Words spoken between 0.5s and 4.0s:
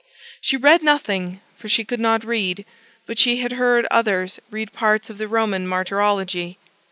read nothing, for she could not read; but she had heard